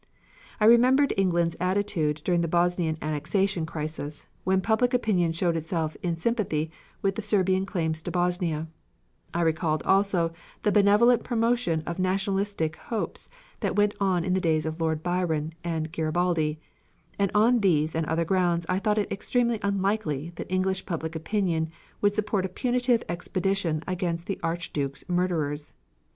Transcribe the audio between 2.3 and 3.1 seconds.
the Bosnian